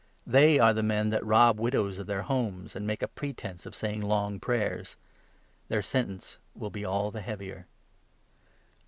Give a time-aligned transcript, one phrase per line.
[0.25, 3.67] They are the men that rob widows of their homes, 40 and make a pretence
[3.67, 4.95] of saying long prayers.
[5.67, 7.67] Their sentence will be all the heavier.